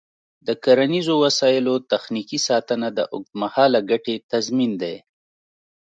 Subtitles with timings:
[0.47, 4.95] د کرنیزو وسایلو تخنیکي ساتنه د اوږدمهاله ګټې تضمین دی.